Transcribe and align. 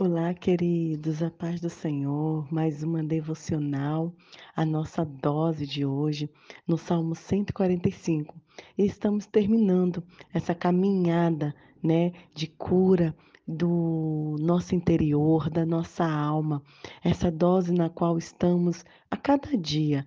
Olá, 0.00 0.32
queridos, 0.32 1.24
a 1.24 1.28
paz 1.28 1.60
do 1.60 1.68
Senhor, 1.68 2.46
mais 2.52 2.84
uma 2.84 3.02
devocional, 3.02 4.14
a 4.54 4.64
nossa 4.64 5.04
dose 5.04 5.66
de 5.66 5.84
hoje, 5.84 6.30
no 6.64 6.78
Salmo 6.78 7.16
145. 7.16 8.40
E 8.78 8.86
estamos 8.86 9.26
terminando 9.26 10.00
essa 10.32 10.54
caminhada, 10.54 11.52
né, 11.82 12.12
de 12.32 12.46
cura 12.46 13.12
do 13.44 14.36
nosso 14.38 14.72
interior, 14.72 15.50
da 15.50 15.66
nossa 15.66 16.08
alma, 16.08 16.62
essa 17.02 17.28
dose 17.28 17.72
na 17.72 17.90
qual 17.90 18.16
estamos 18.16 18.84
a 19.10 19.16
cada 19.16 19.56
dia 19.56 20.06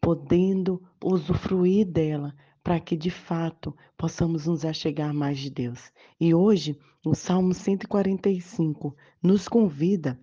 podendo 0.00 0.80
usufruir 1.02 1.84
dela 1.84 2.32
para 2.62 2.78
que 2.78 2.96
de 2.96 3.10
fato 3.10 3.76
possamos 3.96 4.46
nos 4.46 4.64
achegar 4.64 5.12
mais 5.12 5.38
de 5.38 5.50
Deus. 5.50 5.92
E 6.20 6.34
hoje, 6.34 6.78
o 7.04 7.14
Salmo 7.14 7.52
145 7.52 8.96
nos 9.22 9.48
convida 9.48 10.18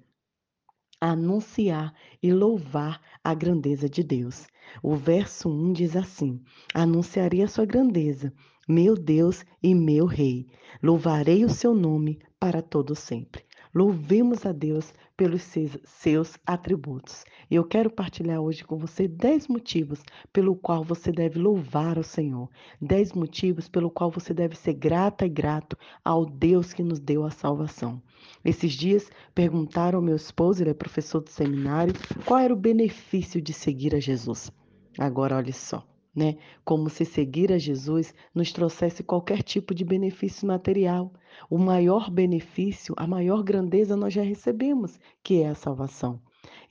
a 1.01 1.11
anunciar 1.11 1.93
e 2.21 2.31
louvar 2.31 3.01
a 3.23 3.33
grandeza 3.33 3.89
de 3.89 4.03
Deus. 4.03 4.47
O 4.83 4.95
verso 4.95 5.49
1 5.49 5.73
diz 5.73 5.95
assim: 5.95 6.41
Anunciarei 6.73 7.41
a 7.41 7.47
sua 7.47 7.65
grandeza, 7.65 8.33
meu 8.67 8.95
Deus 8.95 9.43
e 9.63 9.73
meu 9.73 10.05
Rei. 10.05 10.47
Louvarei 10.81 11.43
o 11.43 11.49
seu 11.49 11.73
nome 11.73 12.19
para 12.39 12.61
todo 12.61 12.95
sempre. 12.95 13.48
Louvemos 13.73 14.45
a 14.45 14.51
Deus 14.51 14.93
pelos 15.15 15.43
seus 15.83 16.37
atributos. 16.45 17.23
E 17.51 17.55
eu 17.55 17.63
quero 17.63 17.89
partilhar 17.89 18.39
hoje 18.39 18.63
com 18.63 18.77
você 18.77 19.07
dez 19.07 19.47
motivos 19.47 20.01
pelo 20.33 20.55
qual 20.55 20.83
você 20.83 21.11
deve 21.11 21.37
louvar 21.37 21.97
ao 21.97 22.03
Senhor. 22.03 22.49
Dez 22.81 23.13
motivos 23.13 23.69
pelo 23.69 23.91
qual 23.91 24.09
você 24.09 24.33
deve 24.33 24.55
ser 24.55 24.73
grata 24.73 25.25
e 25.25 25.29
grato 25.29 25.77
ao 26.03 26.25
Deus 26.25 26.73
que 26.73 26.83
nos 26.83 26.99
deu 26.99 27.23
a 27.23 27.31
salvação. 27.31 28.01
Esses 28.43 28.73
dias 28.73 29.09
perguntaram 29.35 29.99
ao 29.99 30.05
meu 30.05 30.15
esposo, 30.15 30.63
ele 30.63 30.71
é 30.71 30.73
professor 30.73 31.21
do 31.21 31.29
seminário, 31.29 31.93
qual 32.25 32.39
era 32.39 32.53
o 32.53 32.57
benefício 32.57 33.41
de 33.41 33.53
seguir 33.53 33.95
a 33.95 33.99
Jesus. 33.99 34.51
Agora 34.97 35.37
olhe 35.37 35.53
só 35.53 35.88
né? 36.15 36.37
Como 36.65 36.89
se 36.89 37.05
seguir 37.05 37.51
a 37.51 37.57
Jesus 37.57 38.13
nos 38.33 38.51
trouxesse 38.51 39.03
qualquer 39.03 39.43
tipo 39.43 39.73
de 39.73 39.85
benefício 39.85 40.47
material. 40.47 41.13
O 41.49 41.57
maior 41.57 42.09
benefício, 42.09 42.93
a 42.97 43.07
maior 43.07 43.43
grandeza 43.43 43.95
nós 43.95 44.13
já 44.13 44.21
recebemos, 44.21 44.99
que 45.23 45.41
é 45.41 45.49
a 45.49 45.55
salvação. 45.55 46.21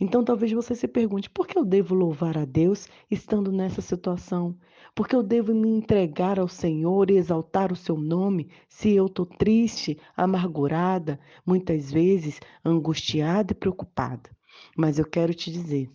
Então 0.01 0.25
talvez 0.25 0.53
você 0.53 0.75
se 0.75 0.89
pergunte: 0.89 1.31
por 1.31 1.47
que 1.47 1.59
eu 1.59 1.65
devo 1.65 1.95
louvar 1.95 2.37
a 2.39 2.45
Deus 2.45 2.89
estando 3.11 3.53
nessa 3.53 3.81
situação? 3.81 4.57
Por 4.95 5.07
que 5.07 5.15
eu 5.15 5.23
devo 5.23 5.55
me 5.55 5.69
entregar 5.69 6.41
ao 6.41 6.49
Senhor 6.49 7.11
e 7.11 7.17
exaltar 7.17 7.73
o 7.73 7.77
seu 7.77 7.97
nome 7.97 8.51
se 8.69 8.93
eu 8.95 9.07
estou 9.07 9.27
triste, 9.27 9.99
amargurada, 10.17 11.21
muitas 11.47 11.93
vezes 11.93 12.41
angustiada 12.65 13.53
e 13.53 13.57
preocupada? 13.57 14.31
Mas 14.77 14.99
eu 14.99 15.05
quero 15.05 15.35
te 15.35 15.53
dizer 15.53 15.89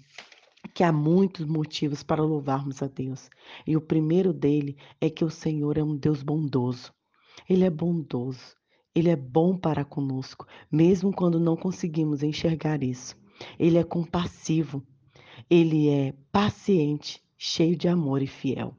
que 0.73 0.83
há 0.83 0.91
muitos 0.91 1.45
motivos 1.45 2.01
para 2.03 2.23
louvarmos 2.23 2.81
a 2.81 2.87
Deus. 2.87 3.29
E 3.65 3.77
o 3.77 3.81
primeiro 3.81 4.33
dele 4.33 4.77
é 4.99 5.09
que 5.09 5.23
o 5.23 5.29
Senhor 5.29 5.77
é 5.77 5.83
um 5.83 5.95
Deus 5.95 6.23
bondoso. 6.23 6.91
Ele 7.47 7.63
é 7.63 7.69
bondoso. 7.69 8.55
Ele 8.95 9.09
é 9.09 9.15
bom 9.15 9.57
para 9.57 9.83
conosco, 9.83 10.45
mesmo 10.71 11.11
quando 11.11 11.39
não 11.39 11.57
conseguimos 11.57 12.21
enxergar 12.21 12.83
isso. 12.83 13.15
Ele 13.57 13.77
é 13.77 13.83
compassivo. 13.83 14.83
Ele 15.49 15.89
é 15.89 16.13
paciente, 16.31 17.21
cheio 17.35 17.75
de 17.75 17.87
amor 17.87 18.21
e 18.21 18.27
fiel. 18.27 18.75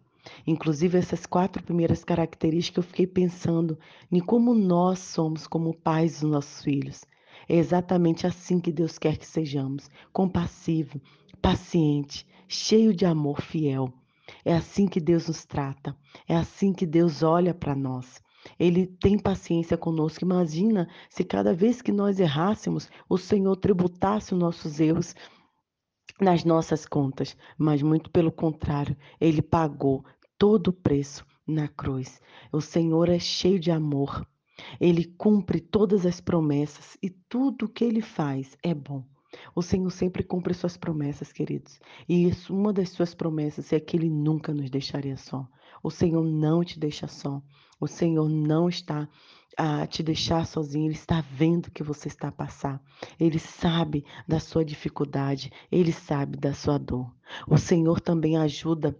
Inclusive, 0.46 0.96
essas 0.96 1.26
quatro 1.26 1.62
primeiras 1.62 2.04
características 2.04 2.84
eu 2.84 2.88
fiquei 2.88 3.06
pensando 3.06 3.78
em 4.10 4.20
como 4.20 4.54
nós 4.54 5.00
somos 5.00 5.46
como 5.46 5.74
pais 5.74 6.20
dos 6.20 6.30
nossos 6.30 6.62
filhos. 6.62 7.04
É 7.48 7.56
exatamente 7.56 8.26
assim 8.26 8.58
que 8.60 8.72
Deus 8.72 8.98
quer 8.98 9.18
que 9.18 9.26
sejamos: 9.26 9.90
compassivo, 10.12 11.00
paciente, 11.44 12.26
cheio 12.48 12.94
de 12.94 13.04
amor 13.04 13.42
fiel. 13.42 13.92
É 14.46 14.54
assim 14.54 14.88
que 14.88 14.98
Deus 14.98 15.28
nos 15.28 15.44
trata, 15.44 15.94
é 16.26 16.34
assim 16.34 16.72
que 16.72 16.86
Deus 16.86 17.22
olha 17.22 17.52
para 17.52 17.74
nós. 17.74 18.18
Ele 18.58 18.86
tem 18.86 19.18
paciência 19.18 19.76
conosco. 19.76 20.24
Imagina 20.24 20.88
se 21.10 21.22
cada 21.22 21.52
vez 21.52 21.82
que 21.82 21.92
nós 21.92 22.18
errássemos, 22.18 22.88
o 23.06 23.18
Senhor 23.18 23.56
tributasse 23.56 24.32
os 24.32 24.40
nossos 24.40 24.80
erros 24.80 25.14
nas 26.18 26.46
nossas 26.46 26.86
contas, 26.86 27.36
mas 27.58 27.82
muito 27.82 28.10
pelo 28.10 28.32
contrário, 28.32 28.96
ele 29.20 29.42
pagou 29.42 30.02
todo 30.38 30.68
o 30.68 30.72
preço 30.72 31.26
na 31.46 31.68
cruz. 31.68 32.22
O 32.50 32.62
Senhor 32.62 33.10
é 33.10 33.18
cheio 33.18 33.60
de 33.60 33.70
amor. 33.70 34.26
Ele 34.80 35.04
cumpre 35.04 35.60
todas 35.60 36.06
as 36.06 36.22
promessas 36.22 36.96
e 37.02 37.10
tudo 37.10 37.66
o 37.66 37.68
que 37.68 37.84
ele 37.84 38.00
faz 38.00 38.56
é 38.62 38.72
bom. 38.72 39.04
O 39.54 39.62
Senhor 39.62 39.90
sempre 39.90 40.22
cumpre 40.22 40.54
suas 40.54 40.76
promessas, 40.76 41.32
queridos. 41.32 41.80
E 42.08 42.28
isso, 42.28 42.54
uma 42.54 42.72
das 42.72 42.90
suas 42.90 43.14
promessas 43.14 43.72
é 43.72 43.80
que 43.80 43.96
Ele 43.96 44.08
nunca 44.08 44.52
nos 44.52 44.70
deixaria 44.70 45.16
só. 45.16 45.48
O 45.82 45.90
Senhor 45.90 46.24
não 46.24 46.64
te 46.64 46.78
deixa 46.78 47.06
só. 47.06 47.42
O 47.80 47.86
Senhor 47.86 48.28
não 48.28 48.68
está 48.68 49.08
a 49.56 49.86
te 49.86 50.02
deixar 50.02 50.46
sozinho. 50.46 50.86
Ele 50.86 50.94
está 50.94 51.20
vendo 51.20 51.70
que 51.70 51.82
você 51.82 52.08
está 52.08 52.28
a 52.28 52.32
passar. 52.32 52.82
Ele 53.18 53.38
sabe 53.38 54.04
da 54.26 54.40
sua 54.40 54.64
dificuldade. 54.64 55.52
Ele 55.70 55.92
sabe 55.92 56.36
da 56.36 56.54
sua 56.54 56.78
dor. 56.78 57.12
O 57.46 57.58
Senhor 57.58 58.00
também 58.00 58.36
ajuda 58.36 58.98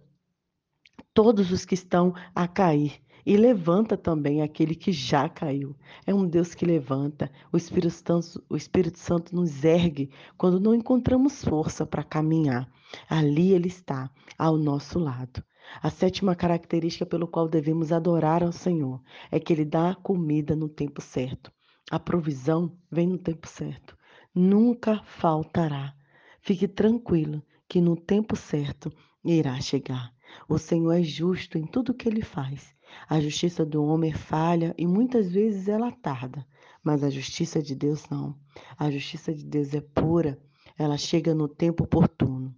todos 1.13 1.51
os 1.51 1.65
que 1.65 1.73
estão 1.73 2.13
a 2.33 2.47
cair 2.47 3.01
e 3.25 3.35
levanta 3.35 3.97
também 3.97 4.41
aquele 4.41 4.75
que 4.75 4.91
já 4.91 5.27
caiu. 5.27 5.75
É 6.05 6.13
um 6.13 6.27
Deus 6.27 6.53
que 6.53 6.65
levanta. 6.65 7.31
O 7.51 7.57
Espírito 7.57 7.93
Santo, 7.93 8.43
o 8.49 8.55
Espírito 8.55 8.99
Santo 8.99 9.35
nos 9.35 9.63
ergue 9.63 10.11
quando 10.37 10.59
não 10.59 10.75
encontramos 10.75 11.43
força 11.43 11.85
para 11.85 12.03
caminhar. 12.03 12.69
Ali 13.09 13.51
ele 13.51 13.67
está, 13.67 14.11
ao 14.37 14.57
nosso 14.57 14.99
lado. 14.99 15.43
A 15.81 15.89
sétima 15.89 16.35
característica 16.35 17.05
pelo 17.05 17.27
qual 17.27 17.49
devemos 17.49 17.91
adorar 17.91 18.43
ao 18.43 18.51
Senhor 18.51 19.01
é 19.31 19.39
que 19.39 19.51
ele 19.51 19.65
dá 19.65 19.89
a 19.89 19.95
comida 19.95 20.55
no 20.55 20.69
tempo 20.69 21.01
certo. 21.01 21.51
A 21.89 21.99
provisão 21.99 22.77
vem 22.91 23.07
no 23.07 23.17
tempo 23.17 23.47
certo. 23.47 23.97
Nunca 24.33 25.01
faltará. 25.05 25.95
Fique 26.41 26.67
tranquilo 26.67 27.41
que 27.67 27.81
no 27.81 27.95
tempo 27.95 28.35
certo 28.35 28.91
irá 29.25 29.59
chegar. 29.59 30.13
O 30.47 30.57
Senhor 30.57 30.93
é 30.93 31.03
justo 31.03 31.57
em 31.57 31.65
tudo 31.65 31.93
que 31.93 32.07
ele 32.07 32.21
faz 32.21 32.75
a 33.07 33.19
justiça 33.19 33.65
do 33.65 33.83
homem 33.83 34.11
é 34.11 34.15
falha 34.15 34.73
e 34.77 34.87
muitas 34.87 35.31
vezes 35.31 35.67
ela 35.67 35.91
tarda, 35.91 36.45
mas 36.83 37.03
a 37.03 37.09
justiça 37.09 37.61
de 37.61 37.75
Deus 37.75 38.07
não. 38.09 38.35
A 38.77 38.89
justiça 38.89 39.33
de 39.33 39.43
Deus 39.43 39.73
é 39.73 39.81
pura, 39.81 40.39
ela 40.77 40.97
chega 40.97 41.33
no 41.33 41.47
tempo 41.47 41.83
oportuno. 41.83 42.55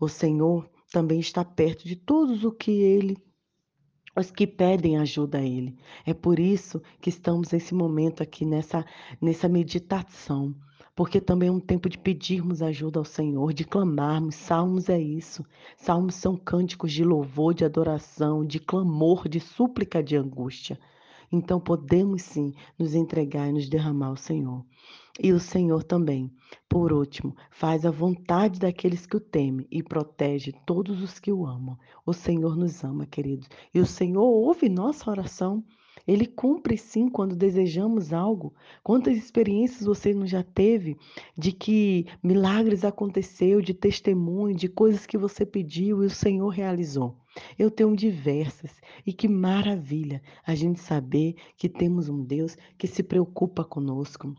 O 0.00 0.08
Senhor 0.08 0.68
também 0.90 1.20
está 1.20 1.44
perto 1.44 1.86
de 1.86 1.96
todos 1.96 2.44
o 2.44 2.52
que 2.52 2.70
ele 2.70 3.16
os 4.14 4.30
que 4.30 4.46
pedem 4.46 4.98
ajuda 4.98 5.38
a 5.38 5.42
Ele. 5.42 5.74
É 6.04 6.12
por 6.12 6.38
isso 6.38 6.82
que 7.00 7.08
estamos 7.08 7.50
nesse 7.50 7.74
momento 7.74 8.22
aqui, 8.22 8.44
nessa, 8.44 8.84
nessa 9.18 9.48
meditação 9.48 10.54
porque 10.94 11.20
também 11.20 11.48
é 11.48 11.52
um 11.52 11.60
tempo 11.60 11.88
de 11.88 11.98
pedirmos 11.98 12.60
ajuda 12.60 12.98
ao 12.98 13.04
Senhor, 13.04 13.52
de 13.52 13.64
clamarmos. 13.64 14.34
Salmos 14.34 14.88
é 14.88 15.00
isso. 15.00 15.44
Salmos 15.76 16.14
são 16.16 16.36
cânticos 16.36 16.92
de 16.92 17.04
louvor, 17.04 17.54
de 17.54 17.64
adoração, 17.64 18.44
de 18.44 18.58
clamor, 18.58 19.28
de 19.28 19.40
súplica, 19.40 20.02
de 20.02 20.16
angústia. 20.16 20.78
Então 21.32 21.58
podemos 21.58 22.20
sim 22.22 22.52
nos 22.78 22.94
entregar 22.94 23.48
e 23.48 23.52
nos 23.52 23.68
derramar 23.68 24.08
ao 24.08 24.16
Senhor. 24.16 24.64
E 25.18 25.32
o 25.32 25.40
Senhor 25.40 25.82
também, 25.82 26.30
por 26.68 26.92
último, 26.92 27.34
faz 27.50 27.86
a 27.86 27.90
vontade 27.90 28.58
daqueles 28.58 29.06
que 29.06 29.16
o 29.16 29.20
temem 29.20 29.66
e 29.70 29.82
protege 29.82 30.52
todos 30.66 31.02
os 31.02 31.18
que 31.18 31.32
o 31.32 31.46
amam. 31.46 31.78
O 32.04 32.12
Senhor 32.12 32.54
nos 32.54 32.84
ama, 32.84 33.06
queridos. 33.06 33.48
E 33.74 33.80
o 33.80 33.86
Senhor 33.86 34.24
ouve 34.24 34.68
nossa 34.68 35.10
oração. 35.10 35.64
Ele 36.06 36.26
cumpre 36.26 36.76
sim 36.76 37.08
quando 37.08 37.36
desejamos 37.36 38.12
algo. 38.12 38.54
Quantas 38.82 39.16
experiências 39.16 39.84
você 39.84 40.12
não 40.12 40.26
já 40.26 40.42
teve 40.42 40.96
de 41.36 41.52
que 41.52 42.06
milagres 42.22 42.84
aconteceu, 42.84 43.60
de 43.60 43.74
testemunho, 43.74 44.54
de 44.54 44.68
coisas 44.68 45.06
que 45.06 45.18
você 45.18 45.46
pediu 45.46 46.02
e 46.02 46.06
o 46.06 46.10
Senhor 46.10 46.48
realizou? 46.48 47.16
Eu 47.58 47.70
tenho 47.70 47.96
diversas 47.96 48.72
e 49.06 49.12
que 49.12 49.28
maravilha 49.28 50.22
a 50.46 50.54
gente 50.54 50.80
saber 50.80 51.36
que 51.56 51.68
temos 51.68 52.08
um 52.08 52.22
Deus 52.22 52.56
que 52.76 52.86
se 52.86 53.02
preocupa 53.02 53.64
conosco 53.64 54.34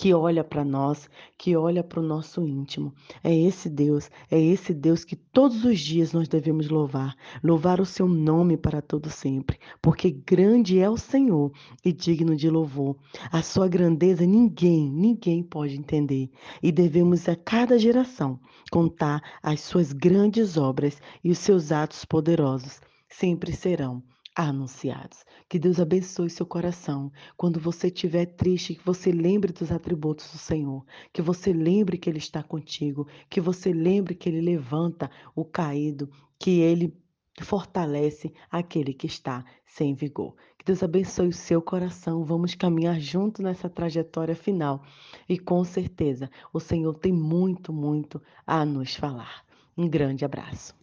que 0.00 0.14
olha 0.14 0.42
para 0.42 0.64
nós, 0.64 1.10
que 1.36 1.54
olha 1.54 1.84
para 1.84 2.00
o 2.00 2.02
nosso 2.02 2.48
íntimo. 2.48 2.90
É 3.22 3.38
esse 3.38 3.68
Deus, 3.68 4.10
é 4.30 4.40
esse 4.40 4.72
Deus 4.72 5.04
que 5.04 5.14
todos 5.14 5.62
os 5.62 5.78
dias 5.78 6.14
nós 6.14 6.26
devemos 6.26 6.70
louvar, 6.70 7.14
louvar 7.44 7.82
o 7.82 7.84
seu 7.84 8.08
nome 8.08 8.56
para 8.56 8.80
todo 8.80 9.10
sempre, 9.10 9.58
porque 9.82 10.10
grande 10.10 10.78
é 10.78 10.88
o 10.88 10.96
Senhor 10.96 11.52
e 11.84 11.92
digno 11.92 12.34
de 12.34 12.48
louvor. 12.48 12.96
A 13.30 13.42
sua 13.42 13.68
grandeza 13.68 14.24
ninguém, 14.24 14.90
ninguém 14.90 15.42
pode 15.42 15.76
entender, 15.76 16.30
e 16.62 16.72
devemos 16.72 17.28
a 17.28 17.36
cada 17.36 17.78
geração 17.78 18.40
contar 18.70 19.20
as 19.42 19.60
suas 19.60 19.92
grandes 19.92 20.56
obras 20.56 20.98
e 21.22 21.30
os 21.30 21.36
seus 21.36 21.72
atos 21.72 22.06
poderosos. 22.06 22.80
Sempre 23.06 23.52
serão 23.52 24.02
anunciados. 24.34 25.24
Que 25.48 25.58
Deus 25.58 25.80
abençoe 25.80 26.30
seu 26.30 26.46
coração. 26.46 27.12
Quando 27.36 27.60
você 27.60 27.88
estiver 27.88 28.26
triste, 28.26 28.74
que 28.74 28.84
você 28.84 29.10
lembre 29.10 29.52
dos 29.52 29.72
atributos 29.72 30.30
do 30.32 30.38
Senhor, 30.38 30.84
que 31.12 31.20
você 31.20 31.52
lembre 31.52 31.98
que 31.98 32.08
Ele 32.08 32.18
está 32.18 32.42
contigo, 32.42 33.06
que 33.28 33.40
você 33.40 33.72
lembre 33.72 34.14
que 34.14 34.28
Ele 34.28 34.40
levanta 34.40 35.10
o 35.34 35.44
caído, 35.44 36.10
que 36.38 36.60
Ele 36.60 36.96
fortalece 37.40 38.32
aquele 38.50 38.92
que 38.92 39.06
está 39.06 39.44
sem 39.66 39.94
vigor. 39.94 40.34
Que 40.58 40.64
Deus 40.64 40.82
abençoe 40.82 41.28
o 41.28 41.32
seu 41.32 41.62
coração. 41.62 42.24
Vamos 42.24 42.54
caminhar 42.54 43.00
junto 43.00 43.42
nessa 43.42 43.68
trajetória 43.68 44.34
final. 44.34 44.84
E 45.28 45.38
com 45.38 45.64
certeza, 45.64 46.30
o 46.52 46.60
Senhor 46.60 46.94
tem 46.94 47.12
muito, 47.12 47.72
muito 47.72 48.20
a 48.46 48.64
nos 48.64 48.94
falar. 48.94 49.44
Um 49.76 49.88
grande 49.88 50.24
abraço. 50.24 50.74